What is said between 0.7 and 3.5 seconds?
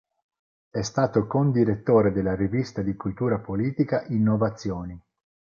È stato Condirettore della rivista di cultura